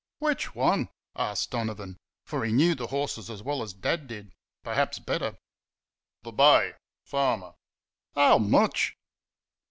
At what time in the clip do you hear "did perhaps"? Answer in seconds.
4.07-4.97